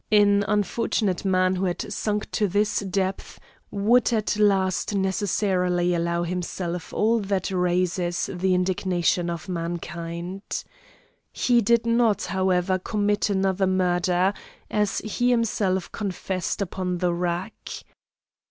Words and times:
An 0.11 0.43
unfortunate 0.47 1.23
man 1.25 1.57
who 1.57 1.65
had 1.65 1.93
sunk 1.93 2.31
to 2.31 2.47
this 2.47 2.79
depth, 2.79 3.39
would 3.69 4.11
at 4.11 4.35
last 4.35 4.95
necessarily 4.95 5.93
allow 5.93 6.23
himself 6.23 6.91
all 6.91 7.19
that 7.19 7.51
raises 7.51 8.27
the 8.33 8.55
indignation 8.55 9.29
of 9.29 9.47
mankind. 9.47 10.63
He 11.31 11.61
did 11.61 11.85
not, 11.85 12.23
however, 12.23 12.79
commit 12.79 13.29
another 13.29 13.67
murder, 13.67 14.33
as 14.71 14.97
he 15.05 15.29
himself 15.29 15.91
confessed 15.91 16.63
upon 16.63 16.97
the 16.97 17.13
rack. 17.13 17.69